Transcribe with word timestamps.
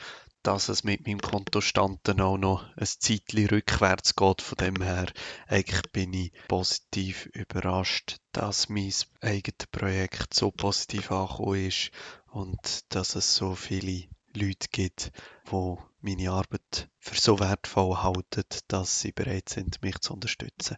dass 0.45 0.69
es 0.69 0.83
mit 0.83 1.07
meinem 1.07 1.21
Kontostand 1.21 2.01
dann 2.03 2.21
auch 2.21 2.37
noch 2.37 2.65
ein 2.77 2.85
Zeitchen 2.85 3.47
rückwärts 3.47 4.15
geht. 4.15 4.43
Von 4.43 4.57
dem 4.57 4.81
her, 4.81 5.07
eigentlich 5.47 5.81
bin 5.91 6.13
ich 6.13 6.31
positiv 6.47 7.25
überrascht, 7.33 8.17
dass 8.31 8.69
mein 8.69 8.93
eigenes 9.21 9.67
Projekt 9.71 10.35
so 10.35 10.51
positiv 10.51 11.11
angekommen 11.11 11.65
ist 11.65 11.89
und 12.27 12.93
dass 12.93 13.15
es 13.15 13.35
so 13.35 13.55
viele 13.55 14.03
Leute 14.35 14.67
gibt, 14.71 15.11
die 15.51 15.75
meine 16.01 16.31
Arbeit 16.31 16.89
für 16.99 17.19
so 17.19 17.39
wertvoll 17.39 17.97
halten, 17.97 18.43
dass 18.67 18.99
sie 18.99 19.13
bereit 19.13 19.49
sind, 19.49 19.81
mich 19.81 19.99
zu 20.01 20.13
unterstützen. 20.13 20.77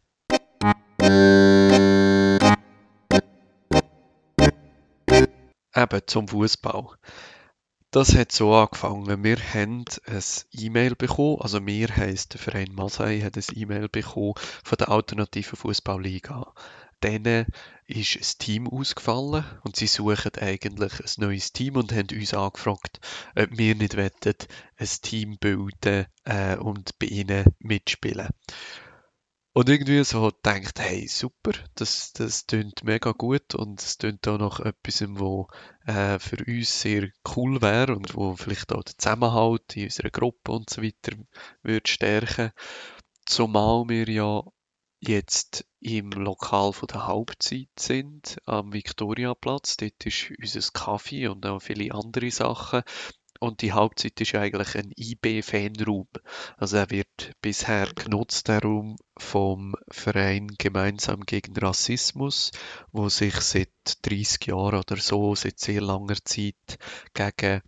Eben 5.75 6.01
zum 6.07 6.27
Fußball. 6.29 6.87
Das 7.91 8.15
hat 8.15 8.33
so 8.33 8.53
angefangen. 8.53 9.23
Wir 9.23 9.37
haben 9.37 9.85
ein 10.07 10.23
E-Mail 10.51 10.95
bekommen, 10.95 11.39
also 11.39 11.61
mir 11.61 11.87
heisst 11.95 12.33
der 12.33 12.41
Verein 12.41 12.73
Masai 12.73 13.21
hat 13.21 13.37
ein 13.37 13.55
E-Mail 13.55 13.87
bekommen 13.87 14.33
von 14.37 14.77
der 14.77 14.89
Alternativen 14.89 15.55
Fußballliga. 15.55 16.53
Denen 17.01 17.45
ist 17.85 18.17
ein 18.17 18.39
Team 18.39 18.67
ausgefallen 18.67 19.45
und 19.63 19.77
sie 19.77 19.87
suchen 19.87 20.31
eigentlich 20.41 20.99
ein 20.99 21.23
neues 21.23 21.53
Team 21.53 21.77
und 21.77 21.93
haben 21.93 22.09
uns 22.11 22.33
angefragt, 22.33 22.99
ob 23.37 23.57
wir 23.57 23.75
nicht 23.75 23.95
wettet 23.95 24.49
ein 24.77 24.89
Team 25.01 25.37
bilden 25.37 26.07
äh, 26.25 26.57
und 26.57 26.99
bei 26.99 27.05
ihnen 27.05 27.45
mitspielen. 27.59 28.29
Und 29.57 29.69
irgendwie 29.69 30.03
so 30.03 30.29
denkt, 30.29 30.79
hey, 30.79 31.07
super, 31.07 31.51
das, 31.73 32.13
das 32.13 32.45
tönt 32.45 32.83
mega 32.83 33.11
gut 33.11 33.55
und 33.55 33.81
es 33.81 33.97
tönt 33.97 34.27
auch 34.27 34.37
noch 34.37 34.59
etwas, 34.59 35.03
wo 35.07 35.47
äh, 35.87 36.19
für 36.19 36.45
uns 36.45 36.79
sehr 36.79 37.09
cool 37.35 37.59
wäre 37.59 37.95
und 37.95 38.13
wo 38.13 38.35
vielleicht 38.35 38.71
auch 38.71 38.83
den 38.83 38.93
Zusammenhalt 38.99 39.75
in 39.75 39.85
unserer 39.85 40.11
Gruppe 40.11 40.51
und 40.51 40.69
so 40.69 40.83
weiter 40.83 41.17
würde 41.63 41.89
stärken. 41.89 42.51
Zumal 43.25 43.85
wir 43.89 44.07
ja 44.07 44.43
jetzt 44.99 45.65
im 45.79 46.11
Lokal 46.11 46.71
von 46.71 46.87
der 46.89 47.07
Hauptzeit 47.07 47.69
sind, 47.79 48.37
am 48.45 48.73
Viktoriaplatz. 48.73 49.77
Dort 49.77 50.05
ist 50.05 50.33
unser 50.39 50.71
Kaffee 50.71 51.29
und 51.29 51.43
auch 51.47 51.63
viele 51.63 51.95
andere 51.95 52.29
Sachen. 52.29 52.83
Und 53.39 53.61
die 53.61 53.71
Hauptzeit 53.71 54.19
ist 54.21 54.35
eigentlich 54.35 54.75
ein 54.75 54.91
IB-Fanraum. 54.95 56.07
Also 56.57 56.77
er 56.77 56.89
wird 56.89 57.31
bisher 57.41 57.87
genutzt, 57.93 58.47
der 58.47 58.61
Raum 58.61 58.95
vom 59.17 59.75
Verein 59.89 60.47
Gemeinsam 60.57 61.21
gegen 61.21 61.57
Rassismus, 61.57 62.51
wo 62.91 63.09
sich 63.09 63.35
seit 63.35 63.69
30 64.03 64.47
Jahren 64.47 64.79
oder 64.79 64.97
so, 64.97 65.35
seit 65.35 65.59
sehr 65.59 65.81
langer 65.81 66.17
Zeit 66.23 66.77
gegen 67.13 67.61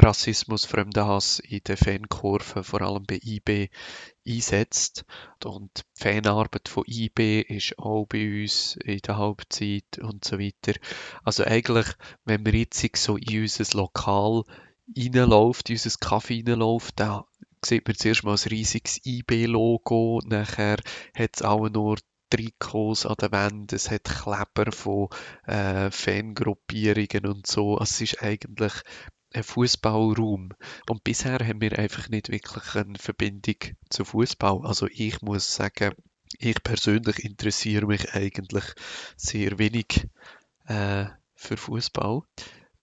Rassismus, 0.00 0.64
Fremdenhass 0.64 1.40
in 1.40 1.60
den 1.66 1.76
Fankurven, 1.76 2.62
vor 2.62 2.82
allem 2.82 3.04
bei 3.04 3.18
IB, 3.20 3.68
einsetzt. 4.26 5.04
Und 5.44 5.70
die 5.78 6.02
Fanarbeit 6.04 6.68
von 6.68 6.84
IB 6.86 7.40
ist 7.40 7.76
auch 7.80 8.06
bei 8.06 8.42
uns 8.42 8.76
in 8.76 8.98
der 8.98 9.16
Hauptzeit 9.16 9.98
und 10.00 10.24
so 10.24 10.38
weiter. 10.38 10.78
Also 11.24 11.44
eigentlich, 11.44 11.86
wenn 12.24 12.46
wir 12.46 12.54
jetzt 12.54 12.96
so 12.96 13.16
in 13.16 13.42
unser 13.42 13.76
Lokal 13.76 14.44
reinläuft, 14.96 15.70
in 15.70 15.76
unser 15.76 15.98
Kaffee 16.00 16.44
reinläuft, 16.46 16.94
da 17.00 17.24
sieht 17.64 17.86
man 17.86 17.96
zuerst 17.96 18.24
mal 18.24 18.32
ein 18.32 18.48
riesiges 18.48 19.00
IB-Logo, 19.04 20.20
nachher 20.24 20.78
hat 21.14 21.30
es 21.34 21.42
auch 21.42 21.68
nur 21.68 21.98
Trikots 22.30 23.06
an 23.06 23.16
der 23.20 23.32
Wand, 23.32 23.72
es 23.72 23.90
hat 23.90 24.04
Kleber 24.04 24.70
von 24.72 25.08
äh, 25.46 25.90
Fangruppierungen 25.90 27.26
und 27.26 27.46
so. 27.46 27.78
Also 27.78 27.90
es 27.90 28.00
ist 28.12 28.22
eigentlich 28.22 28.72
ein 29.32 29.42
Fußballraum. 29.42 30.50
Und 30.88 31.04
bisher 31.04 31.38
haben 31.38 31.60
wir 31.60 31.78
einfach 31.78 32.08
nicht 32.08 32.30
wirklich 32.30 32.74
eine 32.74 32.98
Verbindung 32.98 33.56
zu 33.88 34.04
Fußball. 34.04 34.60
Also 34.64 34.86
ich 34.90 35.20
muss 35.22 35.54
sagen, 35.54 35.94
ich 36.38 36.62
persönlich 36.62 37.24
interessiere 37.24 37.86
mich 37.86 38.14
eigentlich 38.14 38.64
sehr 39.16 39.58
wenig 39.58 40.06
äh, 40.66 41.06
für 41.34 41.56
Fußball 41.56 42.22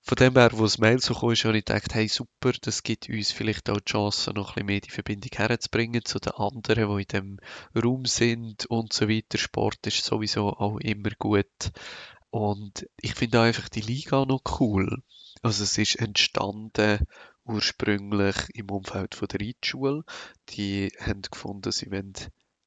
von 0.08 0.16
dem 0.18 0.36
her, 0.36 0.52
wo 0.54 0.62
das 0.62 0.78
Mail 0.78 1.00
so 1.00 1.16
kam, 1.16 1.34
habe 1.34 1.58
ich 1.58 1.66
gedacht, 1.66 1.96
hey 1.96 2.08
super, 2.08 2.52
das 2.62 2.84
gibt 2.84 3.10
uns 3.10 3.32
vielleicht 3.32 3.72
auch 3.72 3.80
die 3.80 3.92
Chance, 3.92 4.34
noch 4.34 4.50
ein 4.50 4.54
bisschen 4.54 4.66
mehr 4.68 4.80
die 4.82 4.92
Verbindung 4.92 5.32
herzubringen 5.34 6.06
zu 6.06 6.20
den 6.20 6.34
anderen, 6.34 6.96
die 6.96 7.02
in 7.02 7.08
dem 7.08 7.40
Raum 7.84 8.06
sind 8.06 8.68
und 8.68 8.94
so 8.94 9.10
weiter. 9.10 9.40
Sport 9.40 9.88
ist 9.88 10.06
sowieso 10.06 10.50
auch 10.50 10.78
immer 10.78 11.10
gut. 11.18 11.72
Und 12.30 12.88
ich 13.02 13.16
finde 13.16 13.42
einfach 13.42 13.68
die 13.68 13.82
Liga 13.82 14.26
noch 14.26 14.44
cool. 14.60 15.02
Also 15.42 15.64
es 15.64 15.76
ist 15.80 15.96
entstanden 15.96 17.00
ursprünglich 17.44 18.36
im 18.54 18.70
Umfeld 18.70 19.16
von 19.16 19.28
der 19.28 19.42
Reitschule. 19.42 20.04
Die 20.50 20.92
haben 21.00 21.24
gefunden, 21.24 21.72
sie 21.72 21.90
wollen 21.90 22.14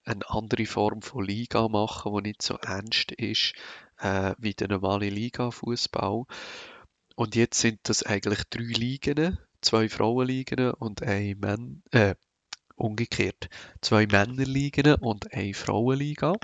eine 0.05 0.29
andere 0.29 0.67
Form 0.67 1.03
von 1.03 1.25
Liga 1.25 1.69
machen, 1.69 2.17
die 2.17 2.31
nicht 2.31 2.43
so 2.43 2.57
ernst 2.57 3.13
ist 3.13 3.53
äh, 3.99 4.35
wie 4.39 4.55
der 4.55 4.69
normale 4.69 5.09
Liga-Fußball. 5.09 6.25
Und 7.19 7.35
jetzt 7.35 7.59
sind 7.59 7.81
das 7.83 8.05
eigentlich 8.05 8.45
drei 8.49 8.63
Ligen, 8.63 9.39
zwei 9.61 9.89
Frauenligen 9.89 10.71
und 10.71 11.03
ein 11.03 11.37
Mann, 11.41 11.83
äh, 11.91 12.15
umgekehrt. 12.77 13.49
Zwei 13.81 14.07
Männerligen 14.07 14.95
und 14.95 15.33
eine 15.33 15.53
Frauenliga. 15.53 16.35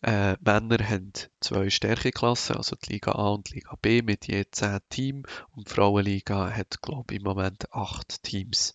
Äh, 0.00 0.38
Männer 0.40 0.78
haben 0.88 1.12
zwei 1.40 1.68
Stärkeklassen, 1.68 2.56
also 2.56 2.76
die 2.76 2.94
Liga 2.94 3.12
A 3.12 3.28
und 3.28 3.50
Liga 3.50 3.76
B 3.82 4.00
mit 4.00 4.26
je 4.26 4.46
zehn 4.50 4.78
Teams 4.88 5.28
und 5.54 5.68
die 5.68 5.74
Frauenliga 5.74 6.50
hat, 6.50 6.80
glaube 6.80 7.12
ich, 7.12 7.20
im 7.20 7.24
Moment 7.24 7.70
acht 7.74 8.22
Teams. 8.22 8.72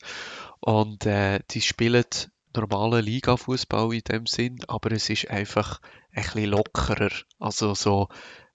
Und 0.59 1.07
äh, 1.07 1.40
die 1.50 1.62
spielen 1.62 2.06
normalen 2.56 3.03
Liga-Fußball 3.03 3.96
in 3.96 4.01
dem 4.01 4.28
Sinn, 4.28 4.59
aber 4.68 4.91
es 4.91 5.09
ist 5.09 5.28
einfach 5.31 5.81
ein 6.12 6.22
bisschen 6.22 6.51
lockerer. 6.51 7.09
Also 7.40 7.74
so, 7.74 8.09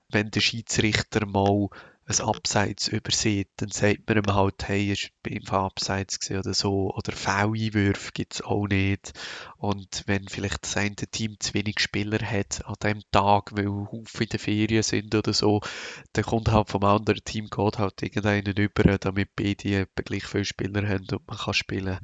wenn 0.08 0.30
der 0.30 0.40
Schiedsrichter 0.40 1.26
mal 1.26 1.68
ein 2.08 2.20
Abseits 2.20 2.86
übersieht, 2.88 3.48
dann 3.56 3.70
sagt 3.70 4.08
man 4.08 4.18
ihm 4.18 4.34
halt, 4.34 4.68
hey, 4.68 4.92
ist 4.92 5.10
beim 5.22 5.44
Abseits 5.48 6.30
oder 6.30 6.54
so. 6.54 6.94
Oder 6.94 7.12
V-Einwürfe 7.12 8.12
gibt 8.12 8.34
es 8.34 8.42
auch 8.42 8.66
nicht. 8.68 9.12
Und 9.56 10.04
wenn 10.06 10.28
vielleicht 10.28 10.62
das 10.62 10.76
eine 10.76 10.94
Team 10.94 11.36
zu 11.40 11.54
wenig 11.54 11.80
Spieler 11.80 12.20
hat 12.24 12.64
an 12.64 12.76
dem 12.82 13.02
Tag, 13.10 13.56
weil 13.56 13.66
Haufen 13.66 14.22
in 14.22 14.28
den 14.28 14.38
Ferien 14.38 14.82
sind 14.84 15.14
oder 15.14 15.32
so, 15.32 15.60
dann 16.12 16.24
kommt 16.24 16.48
halt 16.48 16.70
vom 16.70 16.84
anderen 16.84 17.24
Team 17.24 17.48
geht 17.48 17.78
halt 17.78 18.00
irgendeinen 18.00 18.56
über, 18.56 18.98
damit 18.98 19.34
beide 19.34 19.88
gleich 19.96 20.24
viele 20.26 20.44
Spieler 20.44 20.86
haben 20.88 21.06
und 21.10 21.26
man 21.26 21.38
kann 21.38 21.54
spielen. 21.54 21.98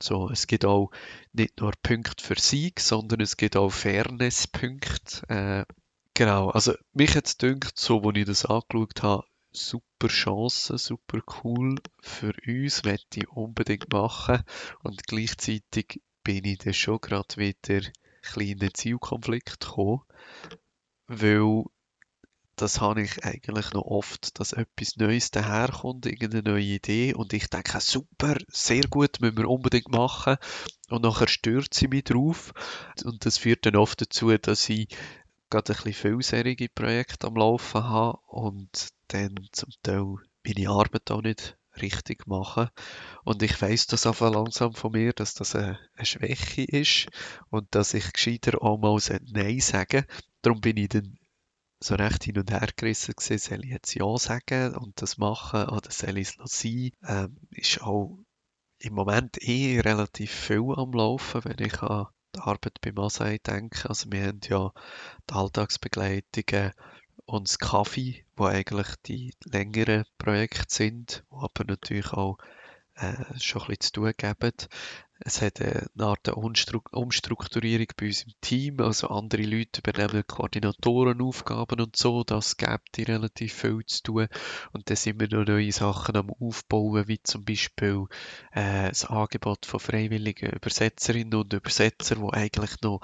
So, 0.00 0.30
es 0.30 0.46
gibt 0.46 0.64
auch 0.64 0.92
nicht 1.32 1.60
nur 1.60 1.72
Punkte 1.82 2.24
für 2.24 2.38
Sieg, 2.38 2.78
sondern 2.78 3.20
es 3.20 3.36
gibt 3.36 3.56
auch 3.56 3.70
Fairness-Punkte. 3.70 5.28
Äh, 5.28 5.74
Genau, 6.18 6.50
also 6.50 6.74
mich 6.94 7.14
hat 7.14 7.26
es 7.26 7.38
gedacht, 7.38 7.78
so, 7.78 8.00
als 8.00 8.18
ich 8.18 8.24
das 8.24 8.44
angeschaut 8.44 9.04
habe, 9.04 9.24
super 9.52 10.08
Chance, 10.08 10.78
super 10.78 11.20
cool 11.42 11.76
für 12.00 12.32
uns, 12.46 12.84
möchte 12.84 13.20
ich 13.20 13.28
unbedingt 13.28 13.92
machen. 13.92 14.42
Und 14.82 15.06
gleichzeitig 15.06 16.00
bin 16.22 16.44
ich 16.44 16.58
dann 16.58 16.74
schon 16.74 17.00
gerade 17.00 17.36
wieder 17.36 17.80
kleinen 18.22 18.74
Zielkonflikt 18.74 19.60
gekommen, 19.60 20.02
weil 21.06 21.64
das 22.56 22.80
habe 22.80 23.02
ich 23.02 23.24
eigentlich 23.24 23.72
noch 23.72 23.84
oft, 23.84 24.38
dass 24.40 24.52
etwas 24.52 24.96
Neues 24.96 25.30
daherkommt, 25.30 26.06
irgendeine 26.06 26.42
neue 26.42 26.64
Idee 26.64 27.14
und 27.14 27.32
ich 27.32 27.48
denke, 27.48 27.80
super, 27.80 28.36
sehr 28.48 28.82
gut, 28.82 29.20
müssen 29.20 29.38
wir 29.38 29.48
unbedingt 29.48 29.88
machen 29.88 30.36
und 30.88 31.02
nachher 31.02 31.28
stört 31.28 31.72
sie 31.72 31.86
mich 31.86 32.04
drauf 32.04 32.52
und 33.04 33.24
das 33.24 33.38
führt 33.38 33.64
dann 33.64 33.76
oft 33.76 34.00
dazu, 34.00 34.36
dass 34.36 34.68
ich 34.68 34.88
gerade 35.50 35.72
ein 35.72 35.76
bisschen 35.76 35.92
vielserige 35.92 36.68
Projekte 36.68 37.28
am 37.28 37.36
Laufen 37.36 37.84
habe 37.84 38.18
und 38.26 38.88
dann 39.08 39.34
zum 39.52 39.70
Teil 39.82 40.16
meine 40.46 40.70
Arbeit 40.70 41.10
auch 41.10 41.22
nicht 41.22 41.58
richtig 41.80 42.26
mache. 42.26 42.70
Und 43.24 43.42
ich 43.42 43.60
weiß 43.60 43.86
das 43.86 44.06
einfach 44.06 44.32
langsam 44.32 44.74
von 44.74 44.92
mir, 44.92 45.12
dass 45.12 45.34
das 45.34 45.54
eine, 45.54 45.78
eine 45.94 46.06
Schwäche 46.06 46.62
ist 46.62 47.08
und 47.50 47.74
dass 47.74 47.94
ich 47.94 48.12
gescheiter 48.12 48.62
auch 48.62 48.78
mal 48.78 48.98
Nein 49.32 49.60
sagen. 49.60 50.04
Darum 50.42 50.60
bin 50.60 50.76
ich 50.76 50.88
dann 50.88 51.18
so 51.80 51.94
recht 51.94 52.24
hin 52.24 52.38
und 52.38 52.50
her 52.50 52.68
gerissen 52.76 53.14
gewesen, 53.16 53.38
soll 53.38 53.64
ich 53.64 53.70
jetzt 53.70 53.94
Ja 53.94 54.16
sagen 54.18 54.74
und 54.74 55.00
das 55.00 55.16
machen 55.18 55.68
oder 55.68 55.90
soll 55.90 56.18
ich 56.18 56.28
es 56.28 56.60
sein? 56.60 56.90
Ähm, 57.06 57.36
ist 57.50 57.80
auch 57.82 58.18
im 58.80 58.94
Moment 58.94 59.42
eh 59.42 59.80
relativ 59.80 60.30
viel 60.32 60.72
am 60.76 60.92
Laufen, 60.92 61.44
wenn 61.44 61.64
ich 61.64 61.80
an 61.82 62.06
die 62.34 62.40
Arbeit 62.40 62.80
bei 62.80 62.92
Masai 62.92 63.38
denke. 63.38 63.88
Also 63.88 64.10
wir 64.10 64.26
haben 64.26 64.40
ja 64.48 64.72
die 65.28 65.34
Alltagsbegleitungen 65.34 66.72
und 67.28 67.46
das 67.46 67.58
Kaffee, 67.58 68.24
wo 68.36 68.46
eigentlich 68.46 68.86
die 69.04 69.34
längeren 69.44 70.06
Projekte 70.16 70.64
sind, 70.68 71.24
wo 71.28 71.40
aber 71.42 71.64
natürlich 71.66 72.12
auch 72.14 72.38
äh, 72.94 73.12
schon 73.38 73.62
ein 73.62 73.68
bisschen 73.68 73.80
zu 73.80 73.92
tun 73.92 74.12
geben. 74.16 74.52
Es 75.20 75.42
hat 75.42 75.60
eine 75.60 75.88
Art 75.98 76.28
Umstrukturierung 76.28 77.88
bei 77.96 78.06
uns 78.06 78.22
im 78.22 78.32
Team, 78.40 78.80
also 78.80 79.08
andere 79.08 79.42
Leute 79.42 79.80
übernehmen 79.80 80.24
Koordinatorenaufgaben 80.26 81.80
und 81.80 81.96
so, 81.96 82.24
das 82.24 82.56
gibt 82.56 82.96
relativ 82.96 83.52
viel 83.52 83.84
zu 83.84 84.02
tun. 84.04 84.28
Und 84.72 84.88
dann 84.88 84.96
sind 84.96 85.20
wir 85.20 85.28
noch 85.28 85.44
neue 85.44 85.72
Sachen 85.72 86.16
am 86.16 86.30
Aufbauen, 86.30 87.08
wie 87.08 87.20
zum 87.22 87.44
Beispiel 87.44 88.06
äh, 88.52 88.88
das 88.88 89.04
Angebot 89.04 89.66
von 89.66 89.80
freiwilligen 89.80 90.50
Übersetzerinnen 90.50 91.34
und 91.34 91.52
Übersetzern, 91.52 92.22
wo 92.22 92.30
eigentlich 92.30 92.80
noch 92.82 93.00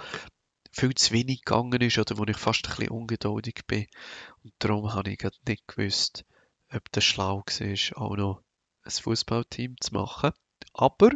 viel 0.74 0.94
zu 0.94 1.12
wenig 1.12 1.44
gegangen 1.44 1.80
ist 1.80 1.98
oder 1.98 2.18
wo 2.18 2.24
ich 2.24 2.36
fast 2.36 2.66
ein 2.66 2.76
bisschen 2.76 2.90
ungeduldig 2.90 3.60
bin. 3.66 3.86
Und 4.42 4.52
darum 4.58 4.92
habe 4.92 5.10
ich 5.10 5.22
nicht 5.46 5.68
gewusst, 5.68 6.24
ob 6.72 6.90
das 6.92 7.04
schlau 7.04 7.44
war, 7.46 8.02
auch 8.02 8.16
noch 8.16 8.42
ein 8.82 8.90
Fußballteam 8.90 9.76
zu 9.80 9.94
machen. 9.94 10.32
Aber 10.72 11.10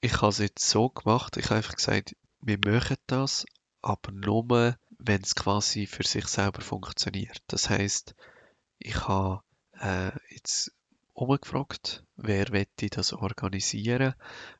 ich 0.00 0.20
habe 0.20 0.28
es 0.28 0.38
jetzt 0.38 0.68
so 0.68 0.88
gemacht, 0.88 1.36
ich 1.36 1.46
habe 1.46 1.56
einfach 1.56 1.76
gesagt, 1.76 2.16
wir 2.40 2.58
machen 2.64 2.96
das, 3.06 3.44
aber 3.82 4.12
nur, 4.12 4.76
wenn 4.98 5.22
es 5.22 5.34
quasi 5.34 5.86
für 5.86 6.04
sich 6.04 6.26
selber 6.26 6.62
funktioniert. 6.62 7.42
Das 7.48 7.68
heißt, 7.70 8.14
ich 8.78 9.06
habe 9.06 9.42
äh, 9.80 10.12
jetzt 10.30 10.72
umgefragt, 11.12 12.04
wer 12.16 12.50
wette 12.52 12.88
das 12.88 13.12
organisieren, 13.12 14.14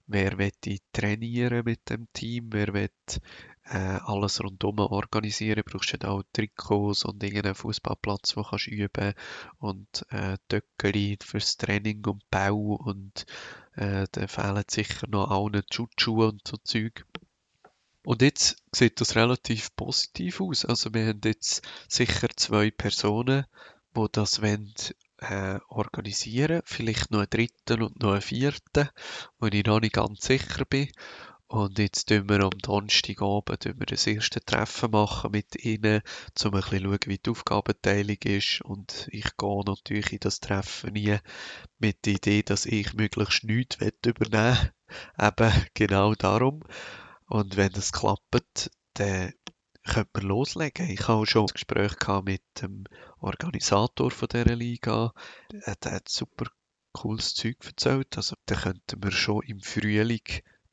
wer 0.07 0.39
wette 0.39 0.79
trainieren 0.93 1.65
mit 1.65 1.91
dem 1.91 2.09
Team, 2.13 2.49
wer 2.51 2.73
wette 2.73 3.21
äh, 3.69 3.99
alles 4.05 4.43
rundum 4.43 4.79
organisieren. 4.79 5.63
Du 5.65 5.71
brauchst 5.71 5.93
ja 5.93 6.09
auch 6.09 6.23
Trikots 6.33 7.05
und 7.05 7.23
irgendeinen 7.23 7.55
Fußballplatz, 7.55 8.37
wo 8.37 8.43
kannst 8.43 8.69
üben 8.69 9.15
und 9.59 10.07
äh, 10.11 10.37
Töckeli 10.49 11.19
fürs 11.23 11.57
Training 11.57 12.05
und 12.07 12.29
Bau 12.31 12.79
und 12.85 13.27
äh, 13.75 14.07
da 14.13 14.27
fehlen 14.27 14.65
sicher 14.69 15.07
noch 15.09 15.31
allen 15.31 15.63
Schutzschuhe 15.71 16.29
und 16.29 16.47
so 16.47 16.57
Zeug. 16.59 17.05
Und 18.05 18.23
jetzt 18.23 18.63
sieht 18.73 19.01
das 19.01 19.17
relativ 19.17 19.75
positiv 19.75 20.41
aus. 20.41 20.65
Also 20.65 20.95
wir 20.95 21.07
haben 21.07 21.21
jetzt 21.25 21.67
sicher 21.89 22.29
zwei 22.37 22.71
Personen, 22.71 23.47
wo 23.95 24.07
das 24.07 24.43
wollen, 24.43 24.73
äh, 25.19 25.59
organisieren. 25.69 26.63
Vielleicht 26.65 27.11
noch 27.11 27.19
einen 27.21 27.31
dritten 27.31 27.83
und 27.83 28.01
noch 28.01 28.13
einen 28.13 28.21
vierten, 28.21 28.89
wo 29.39 29.47
ich 29.47 29.65
noch 29.65 29.81
nicht 29.81 29.95
ganz 29.95 30.25
sicher 30.25 30.65
bin. 30.65 30.89
Und 31.49 31.79
jetzt 31.79 32.09
tun 32.09 32.29
wir 32.29 32.41
am 32.41 32.59
Donnerstagabend 32.59 33.65
wir 33.65 33.87
das 33.87 34.07
erste 34.09 34.45
Treffen 34.45 34.91
machen 34.91 35.31
mit 35.31 35.55
ihnen, 35.65 36.03
um 36.43 36.55
ein 36.55 36.61
bisschen 36.61 36.83
schauen, 36.83 36.99
wie 37.07 37.19
die 37.19 37.31
Aufgabenteilung 37.31 38.17
ist. 38.25 38.63
Und 38.63 39.09
ich 39.13 39.37
gehe 39.37 39.63
natürlich 39.65 40.13
in 40.13 40.19
das 40.21 40.41
Treffen 40.41 40.95
nie 40.95 41.17
mit 41.79 42.05
der 42.05 42.15
Idee, 42.15 42.43
dass 42.43 42.67
ich 42.67 42.95
möglichst 42.95 43.45
nichts 43.45 43.77
übernehmen 44.05 44.71
will. 45.17 45.29
Eben 45.29 45.53
genau 45.75 46.15
darum. 46.15 46.65
Und 47.29 47.57
wenn 47.57 47.73
das 47.73 47.93
klappt, 47.93 48.71
dann 48.95 49.33
könnte 49.85 50.11
man 50.15 50.25
loslegen. 50.25 50.91
Ich 50.91 51.07
habe 51.07 51.27
schon 51.27 51.43
ein 51.43 51.53
Gespräch 51.53 51.95
mit 52.25 52.43
dem 52.61 52.85
Organisator 53.21 54.11
von 54.11 54.29
dieser 54.29 54.57
Liga. 54.57 55.13
Der 55.53 55.93
hat 55.93 56.09
super 56.09 56.47
cooles 56.93 57.35
Zeug 57.35 57.65
erzählt. 57.65 58.17
Also, 58.17 58.35
da 58.47 58.57
könnten 58.57 59.01
wir 59.01 59.13
schon 59.13 59.43
im 59.43 59.61
Frühling 59.61 60.25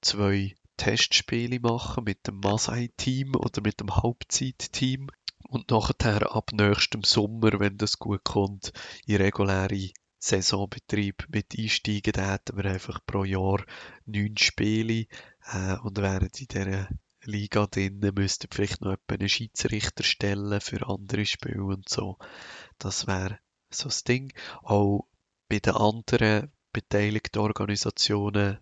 zwei 0.02 0.56
Testspiele 0.78 1.60
machen 1.60 2.04
mit 2.06 2.28
dem 2.28 2.40
Masai-Team 2.40 3.36
oder 3.36 3.62
mit 3.62 3.80
dem 3.80 3.96
Halbzeit-Team. 3.96 5.08
Und 5.48 5.70
nachher 5.70 6.36
ab 6.36 6.52
nächstem 6.52 7.04
Sommer, 7.04 7.60
wenn 7.60 7.78
das 7.78 8.00
gut 8.00 8.24
kommt, 8.24 8.74
in 9.06 9.18
reguläre 9.18 9.92
Saisonbetrieb 10.20 11.28
mit 11.30 11.58
einsteigen, 11.58 12.14
dann 12.14 12.30
hätten 12.30 12.58
wir 12.58 12.66
einfach 12.66 13.00
pro 13.06 13.24
Jahr 13.24 13.64
neun 14.06 14.38
Spiele 14.38 15.08
äh, 15.52 15.78
und 15.84 15.98
wären 15.98 16.30
in 16.34 16.48
dieser 16.48 16.88
Liga 17.26 17.68
drinnen, 17.68 18.14
müssten 18.16 18.48
vielleicht 18.52 18.82
noch 18.82 18.98
einen 19.08 19.30
Schiedsrichter 19.30 20.04
stellen 20.04 20.62
für 20.62 20.88
andere 20.88 21.26
Spiele 21.26 21.64
und 21.64 21.90
so. 21.90 22.18
Das 22.78 23.06
wäre 23.06 23.40
so 23.70 23.86
das 23.86 24.04
Ding. 24.04 24.34
Auch 24.62 25.08
bei 25.50 25.60
den 25.60 25.74
anderen 25.74 26.52
beteiligten 26.72 27.40
Organisationen 27.40 28.60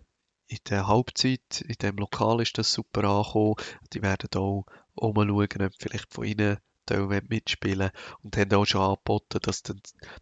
in 0.52 0.58
der 0.68 0.86
Halbzeit, 0.86 1.62
in 1.62 1.76
dem 1.80 1.96
Lokal 1.96 2.42
ist 2.42 2.58
das 2.58 2.72
super 2.72 3.04
angekommen. 3.04 3.56
Die 3.92 4.02
werden 4.02 4.28
auch 4.36 4.66
umschauen, 4.94 5.62
ob 5.62 5.72
vielleicht 5.78 6.12
von 6.12 6.24
ihnen 6.24 6.58
Teil 6.84 7.22
mitspielen 7.28 7.90
und 8.22 8.36
haben 8.36 8.52
auch 8.52 8.66
schon 8.66 8.82
angeboten, 8.82 9.38
dass 9.42 9.62
dann 9.62 9.80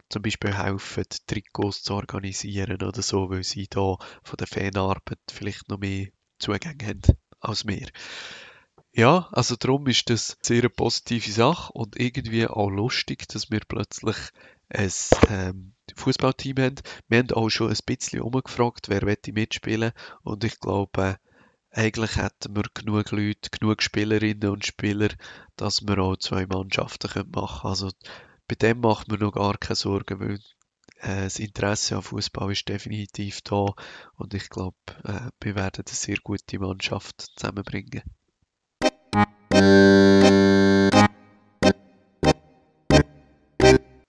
zum 0.09 0.21
Beispiel 0.21 0.55
helfen, 0.55 1.05
Trikots 1.27 1.83
zu 1.83 1.95
organisieren 1.95 2.81
oder 2.81 3.01
so, 3.01 3.29
weil 3.29 3.43
sie 3.43 3.67
da 3.67 3.97
von 4.23 4.37
der 4.39 4.47
Fanarbeit 4.47 5.19
vielleicht 5.29 5.67
noch 5.69 5.79
mehr 5.79 6.07
Zugänge 6.39 6.87
haben 6.87 7.01
als 7.39 7.67
wir. 7.67 7.89
Ja, 8.93 9.29
also 9.31 9.55
darum 9.55 9.87
ist 9.87 10.09
das 10.09 10.35
eine 10.35 10.43
sehr 10.43 10.69
positive 10.69 11.31
Sache 11.31 11.73
und 11.73 11.99
irgendwie 11.99 12.47
auch 12.47 12.69
lustig, 12.69 13.27
dass 13.29 13.49
wir 13.49 13.61
plötzlich 13.67 14.17
ein 14.69 14.91
ähm, 15.29 15.73
Fußballteam 15.95 16.57
haben. 16.57 16.75
Wir 17.07 17.19
haben 17.19 17.31
auch 17.31 17.49
schon 17.49 17.69
ein 17.69 17.77
bisschen 17.85 18.21
umgefragt, 18.21 18.89
wer 18.89 19.03
möchte 19.03 19.33
mitspielen 19.33 19.91
und 20.23 20.43
ich 20.43 20.59
glaube, 20.59 21.17
eigentlich 21.71 22.17
hätten 22.17 22.55
wir 22.55 22.63
genug 22.73 23.11
Leute, 23.11 23.49
genug 23.49 23.81
Spielerinnen 23.81 24.49
und 24.49 24.65
Spieler, 24.65 25.09
dass 25.55 25.81
wir 25.81 25.97
auch 25.99 26.17
zwei 26.17 26.45
Mannschaften 26.45 27.07
machen 27.33 27.61
können. 27.61 27.71
Also 27.71 27.91
bei 28.47 28.55
dem 28.55 28.81
macht 28.81 29.07
man 29.07 29.19
noch 29.19 29.31
gar 29.31 29.57
keine 29.57 29.75
Sorgen, 29.75 30.19
weil 30.19 30.39
äh, 30.97 31.23
das 31.23 31.39
Interesse 31.39 31.95
an 31.95 32.03
Fußball 32.03 32.51
ist 32.51 32.67
definitiv 32.67 33.41
da 33.41 33.73
und 34.15 34.33
ich 34.33 34.49
glaube, 34.49 34.75
äh, 35.03 35.29
wir 35.41 35.55
werden 35.55 35.85
eine 35.87 35.95
sehr 35.95 36.17
gute 36.23 36.59
Mannschaft 36.59 37.21
zusammenbringen. 37.37 38.01